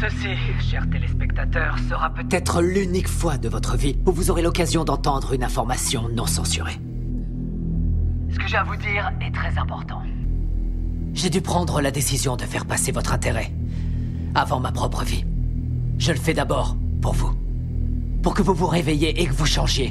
Ceci, 0.00 0.36
chers 0.70 0.88
téléspectateurs, 0.90 1.76
sera 1.88 2.10
peut-être 2.10 2.62
l'unique 2.62 3.08
fois 3.08 3.36
de 3.36 3.48
votre 3.48 3.76
vie 3.76 3.98
où 4.06 4.12
vous 4.12 4.30
aurez 4.30 4.42
l'occasion 4.42 4.84
d'entendre 4.84 5.32
une 5.32 5.42
information 5.42 6.08
non 6.08 6.26
censurée. 6.26 6.78
Ce 8.30 8.38
que 8.38 8.46
j'ai 8.46 8.58
à 8.58 8.62
vous 8.62 8.76
dire 8.76 9.10
est 9.20 9.34
très 9.34 9.58
important. 9.58 10.00
J'ai 11.14 11.30
dû 11.30 11.40
prendre 11.40 11.80
la 11.80 11.90
décision 11.90 12.36
de 12.36 12.44
faire 12.44 12.64
passer 12.66 12.92
votre 12.92 13.12
intérêt 13.12 13.52
avant 14.36 14.60
ma 14.60 14.70
propre 14.70 15.02
vie. 15.02 15.24
Je 15.98 16.12
le 16.12 16.18
fais 16.18 16.34
d'abord 16.34 16.76
pour 17.02 17.14
vous. 17.14 17.34
Pour 18.22 18.34
que 18.34 18.42
vous 18.42 18.54
vous 18.54 18.68
réveilliez 18.68 19.14
et 19.16 19.26
que 19.26 19.32
vous 19.32 19.46
changiez. 19.46 19.90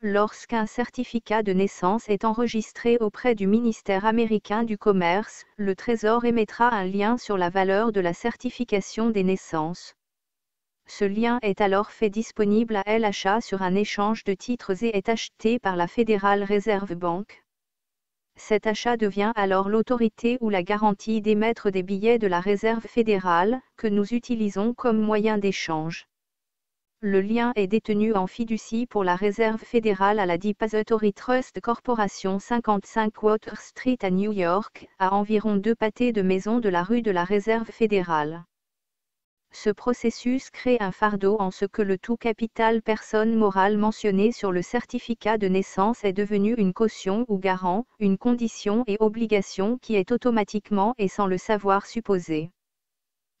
Lorsqu'un 0.00 0.66
certificat 0.66 1.42
de 1.42 1.52
naissance 1.52 2.08
est 2.08 2.24
enregistré 2.24 2.98
auprès 3.00 3.34
du 3.34 3.48
ministère 3.48 4.04
américain 4.04 4.62
du 4.62 4.78
Commerce, 4.78 5.44
le 5.56 5.74
Trésor 5.74 6.24
émettra 6.24 6.68
un 6.68 6.84
lien 6.84 7.18
sur 7.18 7.36
la 7.36 7.50
valeur 7.50 7.90
de 7.90 8.00
la 8.00 8.14
certification 8.14 9.10
des 9.10 9.24
naissances. 9.24 9.96
Ce 10.86 11.04
lien 11.04 11.40
est 11.42 11.60
alors 11.60 11.90
fait 11.90 12.10
disponible 12.10 12.76
à 12.76 12.84
LHA 12.96 13.40
sur 13.40 13.62
un 13.62 13.74
échange 13.74 14.22
de 14.22 14.34
titres 14.34 14.84
et 14.84 14.96
est 14.96 15.08
acheté 15.08 15.58
par 15.58 15.74
la 15.74 15.88
Federal 15.88 16.44
Reserve 16.44 16.94
Bank. 16.94 17.42
Cet 18.36 18.68
achat 18.68 18.96
devient 18.96 19.32
alors 19.34 19.68
l'autorité 19.68 20.38
ou 20.40 20.48
la 20.48 20.62
garantie 20.62 21.20
d'émettre 21.20 21.70
des 21.70 21.82
billets 21.82 22.20
de 22.20 22.28
la 22.28 22.38
Réserve 22.38 22.86
fédérale, 22.86 23.60
que 23.76 23.88
nous 23.88 24.14
utilisons 24.14 24.74
comme 24.74 25.00
moyen 25.00 25.38
d'échange. 25.38 26.07
Le 27.00 27.20
lien 27.20 27.52
est 27.54 27.68
détenu 27.68 28.14
en 28.14 28.26
fiducie 28.26 28.84
pour 28.84 29.04
la 29.04 29.14
Réserve 29.14 29.60
fédérale 29.60 30.18
à 30.18 30.26
la 30.26 30.36
Depository 30.36 31.12
Trust 31.12 31.60
Corporation 31.60 32.40
55 32.40 33.22
Water 33.22 33.60
Street 33.60 33.98
à 34.02 34.10
New 34.10 34.32
York, 34.32 34.88
à 34.98 35.14
environ 35.14 35.54
deux 35.54 35.76
pâtés 35.76 36.10
de 36.10 36.22
maison 36.22 36.58
de 36.58 36.68
la 36.68 36.82
rue 36.82 37.02
de 37.02 37.12
la 37.12 37.22
Réserve 37.22 37.70
fédérale. 37.70 38.42
Ce 39.52 39.70
processus 39.70 40.50
crée 40.50 40.78
un 40.80 40.90
fardeau 40.90 41.36
en 41.38 41.52
ce 41.52 41.66
que 41.66 41.82
le 41.82 41.98
tout 41.98 42.16
capital 42.16 42.82
personne 42.82 43.36
morale 43.36 43.78
mentionné 43.78 44.32
sur 44.32 44.50
le 44.50 44.62
certificat 44.62 45.38
de 45.38 45.46
naissance 45.46 46.02
est 46.02 46.12
devenu 46.12 46.54
une 46.54 46.72
caution 46.72 47.24
ou 47.28 47.38
garant, 47.38 47.86
une 48.00 48.18
condition 48.18 48.82
et 48.88 48.96
obligation 48.98 49.78
qui 49.78 49.94
est 49.94 50.10
automatiquement 50.10 50.94
et 50.98 51.06
sans 51.06 51.28
le 51.28 51.38
savoir 51.38 51.86
supposée. 51.86 52.50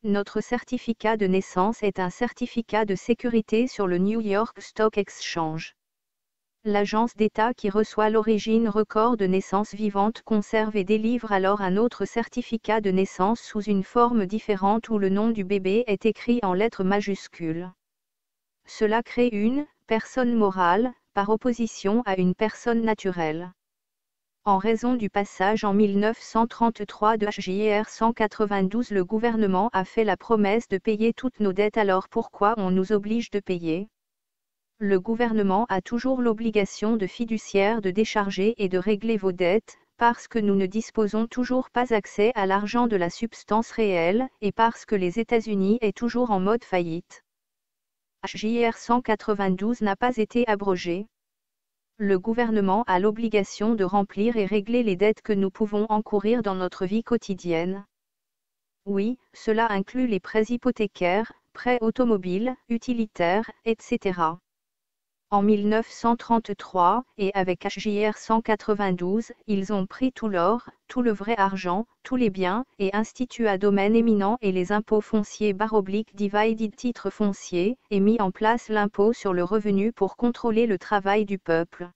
Notre 0.04 0.40
certificat 0.40 1.16
de 1.16 1.26
naissance 1.26 1.82
est 1.82 1.98
un 1.98 2.08
certificat 2.08 2.84
de 2.84 2.94
sécurité 2.94 3.66
sur 3.66 3.88
le 3.88 3.98
New 3.98 4.20
York 4.20 4.60
Stock 4.60 4.96
Exchange. 4.96 5.74
L'agence 6.62 7.16
d'État 7.16 7.52
qui 7.52 7.68
reçoit 7.68 8.08
l'origine 8.08 8.68
record 8.68 9.16
de 9.16 9.26
naissance 9.26 9.74
vivante 9.74 10.22
conserve 10.22 10.76
et 10.76 10.84
délivre 10.84 11.32
alors 11.32 11.62
un 11.62 11.76
autre 11.76 12.04
certificat 12.04 12.80
de 12.80 12.92
naissance 12.92 13.40
sous 13.40 13.62
une 13.62 13.82
forme 13.82 14.26
différente 14.26 14.88
où 14.88 14.98
le 14.98 15.08
nom 15.08 15.30
du 15.30 15.42
bébé 15.42 15.82
est 15.88 16.06
écrit 16.06 16.38
en 16.44 16.54
lettres 16.54 16.84
majuscules. 16.84 17.68
Cela 18.66 19.02
crée 19.02 19.30
une 19.32 19.66
personne 19.88 20.32
morale, 20.32 20.92
par 21.12 21.28
opposition 21.28 22.04
à 22.06 22.16
une 22.16 22.36
personne 22.36 22.82
naturelle 22.82 23.52
en 24.48 24.56
raison 24.56 24.94
du 24.94 25.10
passage 25.10 25.62
en 25.64 25.74
1933 25.74 27.18
de 27.18 27.26
HJR 27.26 27.86
192 27.90 28.92
le 28.92 29.04
gouvernement 29.04 29.68
a 29.74 29.84
fait 29.84 30.04
la 30.04 30.16
promesse 30.16 30.68
de 30.68 30.78
payer 30.78 31.12
toutes 31.12 31.38
nos 31.38 31.52
dettes. 31.52 31.76
Alors 31.76 32.08
pourquoi 32.08 32.54
on 32.56 32.70
nous 32.70 32.92
oblige 32.92 33.28
de 33.30 33.40
payer? 33.40 33.90
Le 34.78 34.98
gouvernement 34.98 35.66
a 35.68 35.82
toujours 35.82 36.22
l'obligation 36.22 36.96
de 36.96 37.06
fiduciaire 37.06 37.82
de 37.82 37.90
décharger 37.90 38.54
et 38.56 38.70
de 38.70 38.78
régler 38.78 39.18
vos 39.18 39.32
dettes, 39.32 39.76
parce 39.98 40.28
que 40.28 40.38
nous 40.38 40.54
ne 40.54 40.64
disposons 40.64 41.26
toujours 41.26 41.68
pas 41.68 41.92
accès 41.92 42.32
à 42.34 42.46
l'argent 42.46 42.86
de 42.86 42.96
la 42.96 43.10
substance 43.10 43.70
réelle, 43.70 44.28
et 44.40 44.52
parce 44.52 44.86
que 44.86 44.94
les 44.94 45.18
États-Unis 45.18 45.76
est 45.82 45.94
toujours 45.94 46.30
en 46.30 46.40
mode 46.40 46.64
faillite. 46.64 47.22
HJR 48.24 48.78
192 48.78 49.82
n'a 49.82 49.94
pas 49.94 50.16
été 50.16 50.48
abrogé 50.48 51.06
le 51.98 52.16
gouvernement 52.18 52.84
a 52.86 53.00
l'obligation 53.00 53.74
de 53.74 53.82
remplir 53.82 54.36
et 54.36 54.46
régler 54.46 54.84
les 54.84 54.94
dettes 54.94 55.20
que 55.20 55.32
nous 55.32 55.50
pouvons 55.50 55.84
encourir 55.88 56.42
dans 56.42 56.54
notre 56.54 56.86
vie 56.86 57.02
quotidienne. 57.02 57.84
Oui, 58.86 59.18
cela 59.34 59.70
inclut 59.70 60.06
les 60.06 60.20
prêts 60.20 60.44
hypothécaires, 60.48 61.32
prêts 61.52 61.78
automobiles, 61.80 62.54
utilitaires, 62.68 63.50
etc. 63.64 64.38
En 65.30 65.42
1933, 65.42 67.04
et 67.18 67.32
avec 67.34 67.66
HJR 67.66 68.16
192, 68.16 69.32
ils 69.46 69.74
ont 69.74 69.84
pris 69.84 70.10
tout 70.10 70.26
l'or, 70.26 70.70
tout 70.88 71.02
le 71.02 71.10
vrai 71.10 71.34
argent, 71.36 71.86
tous 72.02 72.16
les 72.16 72.30
biens, 72.30 72.64
et 72.78 72.96
institué 72.96 73.46
à 73.46 73.58
domaine 73.58 73.94
éminent 73.94 74.38
et 74.40 74.52
les 74.52 74.72
impôts 74.72 75.02
fonciers 75.02 75.52
barobliques 75.52 76.14
divided 76.14 76.74
titres 76.74 77.10
fonciers, 77.10 77.76
et 77.90 78.00
mis 78.00 78.18
en 78.22 78.30
place 78.30 78.70
l'impôt 78.70 79.12
sur 79.12 79.34
le 79.34 79.44
revenu 79.44 79.92
pour 79.92 80.16
contrôler 80.16 80.66
le 80.66 80.78
travail 80.78 81.26
du 81.26 81.38
peuple. 81.38 81.90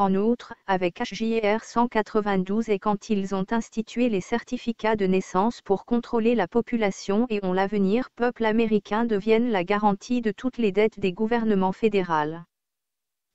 En 0.00 0.14
outre, 0.14 0.54
avec 0.66 0.98
HJR 0.98 1.62
192 1.62 2.70
et 2.70 2.78
quand 2.78 3.10
ils 3.10 3.34
ont 3.34 3.44
institué 3.50 4.08
les 4.08 4.22
certificats 4.22 4.96
de 4.96 5.04
naissance 5.04 5.60
pour 5.60 5.84
contrôler 5.84 6.34
la 6.34 6.48
population 6.48 7.26
et 7.28 7.44
ont 7.44 7.52
l'avenir 7.52 8.08
peuple 8.16 8.46
américain 8.46 9.04
deviennent 9.04 9.50
la 9.50 9.62
garantie 9.62 10.22
de 10.22 10.30
toutes 10.30 10.56
les 10.56 10.72
dettes 10.72 10.98
des 10.98 11.12
gouvernements 11.12 11.72
fédéraux. 11.72 12.38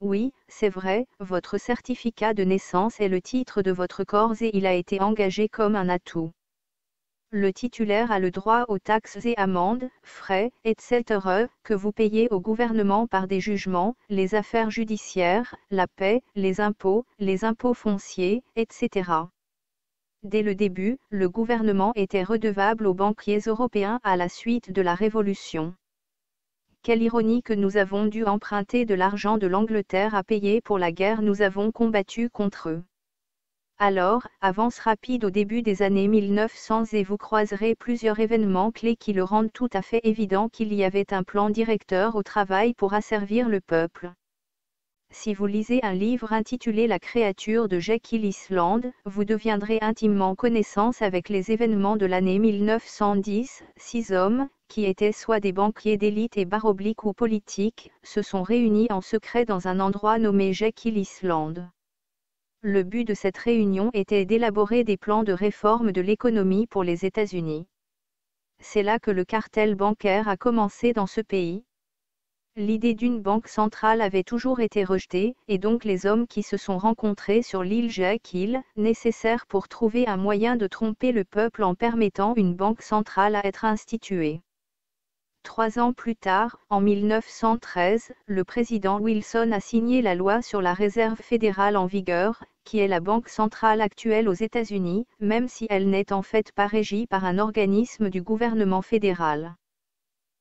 Oui, 0.02 0.34
c'est 0.48 0.70
vrai, 0.70 1.06
votre 1.20 1.60
certificat 1.60 2.34
de 2.34 2.44
naissance 2.44 3.00
est 3.00 3.10
le 3.10 3.22
titre 3.22 3.62
de 3.62 3.72
votre 3.72 4.04
corps 4.04 4.42
et 4.42 4.50
il 4.56 4.66
a 4.66 4.74
été 4.74 5.00
engagé 5.02 5.48
comme 5.48 5.76
un 5.76 5.88
atout 5.88 6.32
le 7.36 7.52
titulaire 7.52 8.14
a 8.14 8.20
le 8.20 8.32
droit 8.32 8.64
aux 8.70 8.80
taxes 8.80 9.26
et 9.26 9.36
amendes, 9.36 9.90
frais, 10.04 10.54
etc., 10.64 11.04
que 11.64 11.74
vous 11.74 11.92
payez 11.92 12.30
au 12.32 12.40
gouvernement 12.40 13.08
par 13.08 13.28
des 13.28 13.42
jugements, 13.42 13.98
les 14.08 14.36
affaires 14.36 14.72
judiciaires, 14.72 15.54
la 15.70 15.86
paix, 15.86 16.24
les 16.36 16.62
impôts, 16.62 17.06
les 17.20 17.44
impôts 17.44 17.74
fonciers, 17.74 18.42
etc. 18.56 19.12
Dès 20.24 20.44
le 20.44 20.56
début, 20.56 20.98
le 21.10 21.28
gouvernement 21.28 21.92
était 21.96 22.24
redevable 22.24 22.88
aux 22.88 22.94
banquiers 22.94 23.42
européens 23.48 24.00
à 24.04 24.16
la 24.16 24.30
suite 24.30 24.72
de 24.72 24.82
la 24.82 24.96
Révolution. 24.96 25.76
Quelle 26.84 27.02
ironie 27.02 27.44
que 27.44 27.54
nous 27.54 27.76
avons 27.76 28.06
dû 28.06 28.24
emprunter 28.24 28.86
de 28.86 28.96
l'argent 28.96 29.38
de 29.38 29.48
l'Angleterre 29.48 30.16
à 30.16 30.24
payer 30.24 30.62
pour 30.62 30.80
la 30.80 30.94
guerre 30.94 31.22
nous 31.22 31.42
avons 31.42 31.74
combattu 31.74 32.30
contre 32.30 32.70
eux. 32.70 32.84
Alors, 33.78 34.26
avance 34.40 34.80
rapide 34.80 35.26
au 35.26 35.30
début 35.30 35.62
des 35.62 35.82
années 35.82 36.08
1900 36.08 36.86
et 36.94 37.04
vous 37.04 37.18
croiserez 37.18 37.76
plusieurs 37.76 38.22
événements 38.22 38.72
clés 38.72 38.96
qui 38.96 39.12
le 39.12 39.22
rendent 39.22 39.52
tout 39.52 39.68
à 39.74 39.82
fait 39.82 40.00
évident 40.06 40.48
qu'il 40.48 40.74
y 40.74 40.86
avait 40.86 41.14
un 41.14 41.24
plan 41.24 41.50
directeur 41.50 42.16
au 42.16 42.24
travail 42.24 42.74
pour 42.74 42.94
asservir 42.94 43.50
le 43.50 43.60
peuple. 43.60 44.14
Si 45.12 45.34
vous 45.34 45.46
lisez 45.46 45.82
un 45.84 45.94
livre 45.94 46.32
intitulé 46.32 46.88
La 46.88 47.00
créature 47.00 47.68
de 47.68 47.80
Jekyll 47.80 48.24
Island, 48.24 48.94
vous 49.04 49.26
deviendrez 49.26 49.80
intimement 49.82 50.36
connaissance 50.36 51.02
avec 51.02 51.28
les 51.28 51.52
événements 51.52 51.98
de 51.98 52.06
l'année 52.06 52.40
1910. 52.40 53.66
Six 53.76 54.14
hommes, 54.14 54.48
qui 54.70 54.86
étaient 54.86 55.12
soit 55.12 55.42
des 55.42 55.52
banquiers 55.52 55.98
d'élite 55.98 56.38
et 56.38 56.46
barobliques 56.46 57.04
ou 57.04 57.12
politiques, 57.12 57.92
se 58.04 58.22
sont 58.22 58.42
réunis 58.42 58.88
en 58.90 59.02
secret 59.02 59.44
dans 59.44 59.68
un 59.68 59.82
endroit 59.82 60.18
nommé 60.18 60.54
Jekyll 60.54 60.98
Island. 60.98 61.70
Le 62.68 62.82
but 62.82 63.04
de 63.04 63.14
cette 63.14 63.38
réunion 63.38 63.92
était 63.94 64.26
d'élaborer 64.26 64.84
des 64.84 64.98
plans 64.98 65.22
de 65.22 65.34
réforme 65.34 65.92
de 65.92 66.02
l'économie 66.02 66.66
pour 66.66 66.84
les 66.84 67.06
États-Unis. 67.06 67.68
C'est 68.60 68.82
là 68.82 68.98
que 68.98 69.12
le 69.12 69.24
cartel 69.24 69.76
bancaire 69.76 70.28
a 70.28 70.36
commencé 70.36 70.92
dans 70.92 71.06
ce 71.06 71.22
pays. 71.22 71.64
L'idée 72.56 72.96
d'une 72.96 73.22
banque 73.22 73.50
centrale 73.50 74.02
avait 74.02 74.24
toujours 74.24 74.62
été 74.62 74.84
rejetée, 74.84 75.36
et 75.48 75.60
donc 75.60 75.86
les 75.86 76.08
hommes 76.08 76.26
qui 76.26 76.42
se 76.42 76.58
sont 76.58 76.80
rencontrés 76.80 77.44
sur 77.44 77.62
l'île 77.62 77.92
Jekyll, 77.92 78.64
nécessaire 78.78 79.46
pour 79.46 79.68
trouver 79.68 80.08
un 80.08 80.18
moyen 80.18 80.56
de 80.56 80.66
tromper 80.66 81.12
le 81.12 81.24
peuple 81.24 81.62
en 81.62 81.76
permettant 81.76 82.34
une 82.36 82.56
banque 82.56 82.82
centrale 82.82 83.36
à 83.36 83.46
être 83.46 83.66
instituée. 83.66 84.42
Trois 85.46 85.78
ans 85.78 85.94
plus 85.94 86.16
tard, 86.16 86.60
en 86.72 86.82
1913, 86.82 88.12
le 88.26 88.44
président 88.44 89.00
Wilson 89.00 89.52
a 89.54 89.60
signé 89.60 90.02
la 90.02 90.16
loi 90.16 90.42
sur 90.42 90.60
la 90.60 90.74
réserve 90.74 91.22
fédérale 91.22 91.78
en 91.78 91.86
vigueur, 91.86 92.44
qui 92.64 92.80
est 92.80 92.88
la 92.88 93.00
banque 93.00 93.30
centrale 93.30 93.80
actuelle 93.80 94.28
aux 94.28 94.34
États-Unis, 94.34 95.06
même 95.20 95.48
si 95.48 95.68
elle 95.70 95.88
n'est 95.88 96.12
en 96.12 96.24
fait 96.24 96.52
pas 96.52 96.66
régie 96.66 97.06
par 97.06 97.26
un 97.26 97.38
organisme 97.38 98.10
du 98.10 98.24
gouvernement 98.24 98.82
fédéral. 98.82 99.56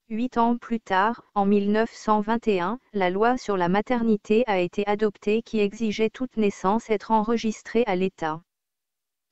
Huit 0.09 0.39
ans 0.39 0.57
plus 0.57 0.81
tard, 0.81 1.23
en 1.35 1.45
1921, 1.45 2.81
la 2.95 3.11
loi 3.11 3.37
sur 3.37 3.59
la 3.59 3.69
maternité 3.69 4.43
a 4.47 4.59
été 4.59 4.87
adoptée 4.87 5.43
qui 5.43 5.61
exigeait 5.61 6.11
toute 6.11 6.39
naissance 6.39 6.89
être 6.89 7.11
enregistrée 7.11 7.85
à 7.87 7.95
l'État. 7.95 8.41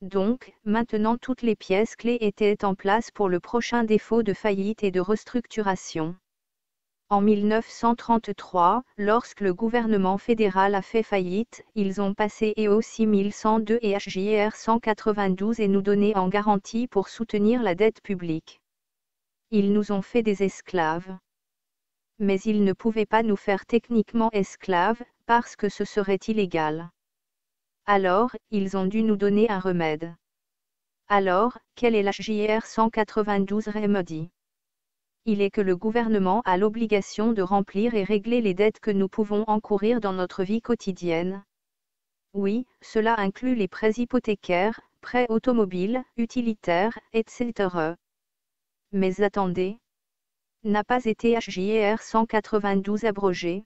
Donc, 0.03 0.53
maintenant 0.65 1.17
toutes 1.17 1.43
les 1.43 1.55
pièces 1.55 1.95
clés 1.95 2.19
étaient 2.21 2.65
en 2.65 2.75
place 2.75 3.13
pour 3.13 3.29
le 3.29 3.39
prochain 3.39 3.85
défaut 3.85 4.25
de 4.25 4.35
faillite 4.35 4.83
et 4.83 4.91
de 4.91 4.99
restructuration. 4.99 6.17
En 7.09 7.21
1933, 7.21 8.83
lorsque 8.97 9.43
le 9.43 9.55
gouvernement 9.55 10.19
fédéral 10.19 10.75
a 10.75 10.83
fait 10.83 11.05
faillite, 11.05 11.65
ils 11.77 12.01
ont 12.01 12.15
passé 12.15 12.53
EO 12.59 12.81
6102 12.81 13.79
et 13.81 13.97
HJR 13.97 14.57
192 14.57 15.61
et 15.61 15.69
nous 15.69 15.83
donné 15.83 16.17
en 16.17 16.29
garantie 16.29 16.89
pour 16.89 17.09
soutenir 17.09 17.63
la 17.63 17.77
dette 17.77 18.03
publique. 18.03 18.61
Ils 19.53 19.73
nous 19.73 19.93
ont 19.93 20.03
fait 20.03 20.25
des 20.25 20.43
esclaves. 20.43 21.17
Mais 22.19 22.41
ils 22.41 22.65
ne 22.65 22.73
pouvaient 22.73 23.07
pas 23.07 23.23
nous 23.23 23.37
faire 23.37 23.67
techniquement 23.67 24.31
esclaves, 24.33 25.03
parce 25.27 25.55
que 25.55 25.69
ce 25.69 25.85
serait 25.85 26.19
illégal. 26.27 26.91
Alors, 27.87 28.31
ils 28.51 28.77
ont 28.77 28.87
dû 28.87 29.03
nous 29.03 29.17
donner 29.17 29.51
un 29.51 29.59
remède. 29.59 30.15
Alors, 31.09 31.59
quel 31.75 31.95
est 31.95 32.03
l'HJR 32.03 32.65
192 32.65 33.69
Remedy? 33.69 34.31
Il 35.25 35.41
est 35.41 35.51
que 35.51 35.61
le 35.61 35.77
gouvernement 35.77 36.43
a 36.45 36.57
l'obligation 36.57 37.33
de 37.33 37.43
remplir 37.43 37.95
et 37.95 38.05
régler 38.05 38.41
les 38.41 38.55
dettes 38.55 38.81
que 38.81 38.91
nous 38.91 39.09
pouvons 39.09 39.45
encourir 39.47 40.01
dans 40.01 40.13
notre 40.13 40.43
vie 40.43 40.61
quotidienne. 40.61 41.45
Oui, 42.35 42.67
cela 42.81 43.19
inclut 43.19 43.55
les 43.55 43.69
prêts 43.69 43.93
hypothécaires, 43.93 44.81
prêts 45.01 45.27
automobiles, 45.29 46.03
utilitaires, 46.17 46.99
etc. 47.13 47.97
Mais 48.93 49.21
attendez. 49.21 49.79
N'a 50.65 50.85
pas 50.85 51.05
été 51.05 51.37
HJR 51.37 52.01
192 52.01 53.05
abrogé? 53.05 53.65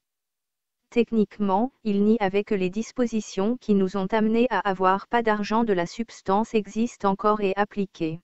Techniquement, 0.97 1.73
il 1.85 2.05
n'y 2.05 2.17
avait 2.21 2.43
que 2.43 2.55
les 2.55 2.71
dispositions 2.71 3.59
qui 3.59 3.75
nous 3.75 3.99
ont 3.99 4.07
amenés 4.07 4.47
à 4.49 4.61
avoir 4.61 5.09
pas 5.09 5.21
d'argent 5.21 5.63
de 5.63 5.75
la 5.75 5.85
substance 5.85 6.55
existent 6.55 7.11
encore 7.11 7.43
et 7.43 7.53
appliquées. 7.55 8.21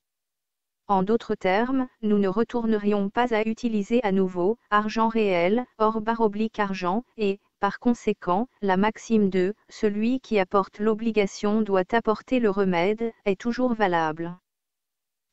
En 0.89 1.03
d'autres 1.03 1.35
termes, 1.35 1.87
nous 2.01 2.17
ne 2.17 2.29
retournerions 2.29 3.11
pas 3.11 3.35
à 3.35 3.43
utiliser 3.43 4.03
à 4.03 4.11
nouveau 4.11 4.57
argent 4.71 5.09
réel, 5.09 5.67
or 5.77 6.01
barre 6.01 6.23
oblique 6.23 6.59
argent, 6.59 7.05
et, 7.19 7.41
par 7.61 7.79
conséquent, 7.79 8.49
la 8.63 8.79
maxime 8.79 9.29
de 9.29 9.53
celui 9.69 10.21
qui 10.21 10.39
apporte 10.39 10.79
l'obligation 10.79 11.61
doit 11.61 11.95
apporter 11.95 12.41
le 12.41 12.49
remède 12.49 13.13
est 13.27 13.39
toujours 13.39 13.75
valable. 13.75 14.35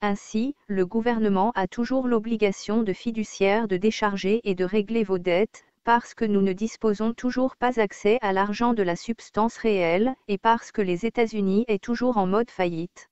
Ainsi, 0.01 0.55
le 0.67 0.85
gouvernement 0.85 1.53
a 1.55 1.67
toujours 1.67 2.09
l'obligation 2.09 2.83
de 2.83 2.91
fiduciaire 2.91 3.69
de 3.69 3.77
décharger 3.77 4.41
et 4.43 4.55
de 4.55 4.65
régler 4.65 5.05
vos 5.05 5.19
dettes, 5.19 5.65
parce 5.83 6.13
que 6.13 6.25
nous 6.25 6.41
ne 6.41 6.53
disposons 6.53 7.13
toujours 7.13 7.55
pas 7.55 7.79
accès 7.79 8.19
à 8.21 8.33
l'argent 8.33 8.73
de 8.73 8.83
la 8.83 8.95
substance 8.95 9.57
réelle, 9.57 10.15
et 10.27 10.37
parce 10.37 10.71
que 10.71 10.81
les 10.81 11.05
États-Unis 11.05 11.65
est 11.67 11.83
toujours 11.83 12.17
en 12.17 12.27
mode 12.27 12.51
faillite. 12.51 13.09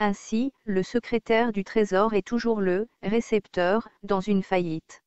Ainsi, 0.00 0.52
le 0.64 0.82
secrétaire 0.82 1.52
du 1.52 1.62
Trésor 1.62 2.14
est 2.14 2.26
toujours 2.26 2.60
le 2.60 2.88
récepteur 3.02 3.88
dans 4.02 4.20
une 4.20 4.42
faillite. 4.42 5.04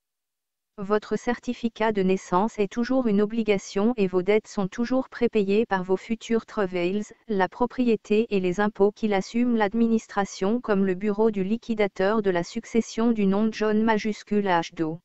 Votre 0.79 1.17
certificat 1.17 1.91
de 1.91 2.03
naissance 2.03 2.59
est 2.59 2.71
toujours 2.71 3.07
une 3.07 3.19
obligation 3.19 3.95
et 3.97 4.05
vos 4.05 4.21
dettes 4.21 4.47
sont 4.47 4.67
toujours 4.67 5.09
prépayées 5.09 5.65
par 5.65 5.83
vos 5.83 5.97
futurs 5.97 6.45
travails, 6.45 7.01
la 7.27 7.49
propriété 7.49 8.27
et 8.29 8.39
les 8.39 8.59
impôts 8.59 8.91
qu'il 8.91 9.15
assume 9.15 9.55
l'administration 9.55 10.61
comme 10.61 10.85
le 10.85 10.93
bureau 10.93 11.31
du 11.31 11.43
liquidateur 11.43 12.21
de 12.21 12.29
la 12.29 12.43
succession 12.43 13.11
du 13.11 13.25
nom 13.25 13.49
John 13.51 13.81
majuscule 13.81 14.45
H2. 14.45 14.99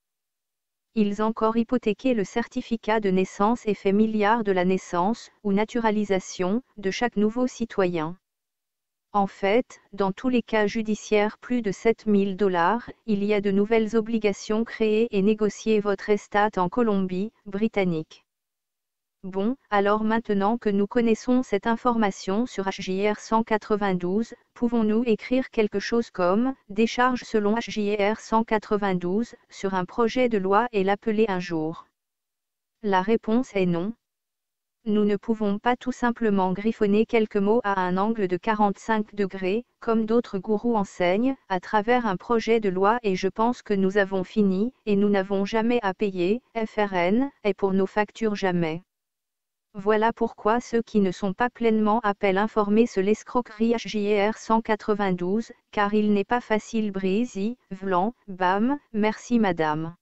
Ils 0.95 1.23
encore 1.23 1.57
hypothéqué 1.57 2.13
le 2.13 2.23
certificat 2.23 3.01
de 3.01 3.09
naissance 3.09 3.67
et 3.67 3.73
fait 3.73 3.93
milliard 3.93 4.45
de 4.45 4.53
la 4.53 4.67
naissance, 4.67 5.31
ou 5.43 5.55
naturalisation, 5.55 6.63
de 6.77 6.91
chaque 6.91 7.17
nouveau 7.17 7.47
citoyen. 7.47 8.19
En 9.15 9.27
fait, 9.27 9.81
dans 9.93 10.13
tous 10.13 10.29
les 10.29 10.43
cas 10.43 10.67
judiciaires 10.67 11.39
plus 11.39 11.63
de 11.63 11.73
7000 11.73 12.37
dollars, 12.37 12.91
il 13.07 13.25
y 13.25 13.33
a 13.33 13.41
de 13.41 13.51
nouvelles 13.51 13.97
obligations 13.97 14.65
créées 14.65 15.09
et 15.11 15.23
négocier 15.23 15.81
votre 15.81 16.11
estate 16.11 16.59
en 16.59 16.69
Colombie, 16.69 17.33
britannique. 17.47 18.25
Bon, 19.25 19.57
alors 19.71 20.03
maintenant 20.03 20.59
que 20.59 20.69
nous 20.69 20.87
connaissons 20.87 21.43
cette 21.43 21.67
information 21.67 22.45
sur 22.47 22.65
HJR 22.65 23.19
192, 23.19 24.35
pouvons-nous 24.55 25.05
écrire 25.07 25.51
quelque 25.51 25.79
chose 25.79 26.11
comme 26.11 26.55
décharge 26.69 27.23
selon 27.23 27.55
HJR 27.55 28.19
192 28.19 29.35
sur 29.49 29.75
un 29.75 29.85
projet 29.85 30.29
de 30.29 30.39
loi 30.39 30.67
et 30.73 30.83
l'appeler 30.83 31.27
un 31.29 31.41
jour? 31.41 31.87
La 32.83 33.01
réponse 33.01 33.55
est 33.55 33.67
non, 33.67 33.93
nous 34.85 35.05
ne 35.05 35.15
pouvons 35.15 35.61
pas 35.61 35.77
tout 35.77 35.93
simplement 35.93 36.53
griffonner 36.53 37.07
quelques 37.07 37.37
mots 37.37 37.61
à 37.63 37.81
un 37.81 37.97
angle 37.97 38.27
de 38.27 38.37
45 38.37 39.15
degrés, 39.15 39.65
comme 39.79 40.07
d'autres 40.07 40.41
gourous 40.41 40.75
enseignent, 40.75 41.37
à 41.49 41.61
travers 41.61 42.05
un 42.05 42.17
projet 42.17 42.59
de 42.59 42.69
loi 42.69 42.99
et 43.05 43.15
je 43.15 43.29
pense 43.29 43.63
que 43.63 43.75
nous 43.75 43.97
avons 43.97 44.25
fini, 44.25 44.73
et 44.85 44.97
nous 44.97 45.09
n'avons 45.09 45.45
jamais 45.45 45.79
à 45.83 45.95
payer, 45.95 46.43
FRN, 46.57 47.31
et 47.45 47.55
pour 47.55 47.73
nos 47.73 47.87
factures 47.87 48.35
jamais. 48.35 48.83
Voilà 49.75 50.13
pourquoi 50.13 50.61
ceux 50.61 50.83
qui 50.83 51.01
ne 51.01 51.11
sont 51.11 51.33
pas 51.33 51.49
pleinement 51.49 52.01
appellent 52.01 52.37
informer 52.37 52.87
se 52.87 53.01
l'escroquerie 53.01 53.75
HJR 53.75 54.37
192, 54.37 55.51
car 55.71 55.95
il 55.95 56.13
n'est 56.13 56.25
pas 56.25 56.43
facile 56.43 56.93
brise 56.93 57.57
vlan, 57.71 58.13
bam, 58.29 58.79
merci 58.93 59.39
madame. 59.39 59.95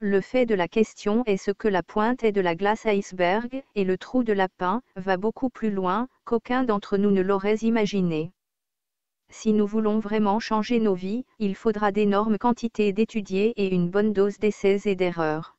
Le 0.00 0.20
fait 0.20 0.44
de 0.44 0.54
la 0.54 0.68
question 0.68 1.22
est 1.24 1.38
ce 1.38 1.50
que 1.50 1.66
la 1.66 1.82
pointe 1.82 2.24
est 2.24 2.32
de 2.32 2.42
la 2.42 2.54
glace 2.54 2.84
iceberg, 2.84 3.64
et 3.74 3.84
le 3.84 3.96
trou 3.96 4.22
de 4.22 4.34
lapin 4.34 4.82
va 4.96 5.16
beaucoup 5.16 5.48
plus 5.48 5.70
loin 5.70 6.08
qu'aucun 6.26 6.62
d'entre 6.62 6.98
nous 6.98 7.10
ne 7.10 7.22
l'aurait 7.22 7.56
imaginé. 7.62 8.32
Si 9.30 9.54
nous 9.54 9.66
voulons 9.66 9.98
vraiment 9.98 10.40
changer 10.40 10.78
nos 10.78 10.94
vies, 10.94 11.24
il 11.38 11.54
faudra 11.54 11.90
d'énormes 11.90 12.36
quantités 12.36 12.92
d'étudier 12.92 13.54
et 13.56 13.74
une 13.74 13.88
bonne 13.88 14.12
dose 14.12 14.38
d'essais 14.38 14.82
et 14.84 14.94
d'erreurs. 14.94 15.53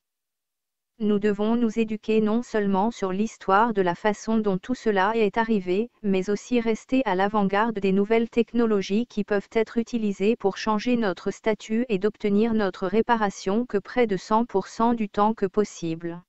Nous 1.00 1.20
devons 1.20 1.58
nous 1.58 1.78
éduquer 1.78 2.22
non 2.22 2.42
seulement 2.42 2.90
sur 2.90 3.12
l'histoire 3.12 3.74
de 3.74 3.82
la 3.82 3.96
façon 3.96 4.38
dont 4.38 4.58
tout 4.58 4.76
cela 4.76 5.12
est 5.18 5.38
arrivé, 5.38 5.90
mais 6.04 6.30
aussi 6.30 6.62
rester 6.62 7.02
à 7.04 7.16
l'avant-garde 7.16 7.80
des 7.80 7.92
nouvelles 7.92 8.30
technologies 8.30 9.06
qui 9.06 9.26
peuvent 9.26 9.50
être 9.52 9.78
utilisées 9.78 10.38
pour 10.38 10.56
changer 10.56 10.96
notre 10.96 11.32
statut 11.32 11.86
et 11.90 12.00
d'obtenir 12.00 12.54
notre 12.54 12.88
réparation 12.88 13.66
que 13.66 13.78
près 13.78 14.08
de 14.08 14.16
100% 14.16 14.96
du 14.96 15.10
temps 15.10 15.34
que 15.34 15.46
possible. 15.46 16.24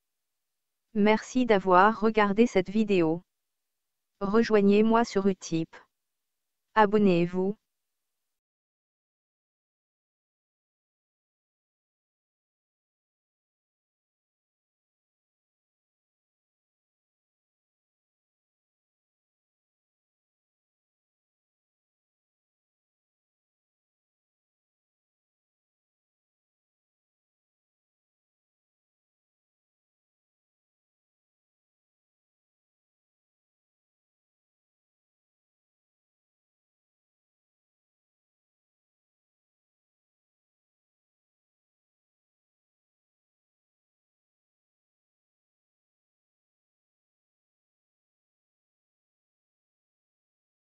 Merci 0.94 1.46
d'avoir 1.46 2.00
regardé 2.00 2.48
cette 2.48 2.70
vidéo. 2.70 3.22
Rejoignez-moi 4.20 5.04
sur 5.04 5.28
Utip. 5.28 5.68
Abonnez-vous. 6.74 7.56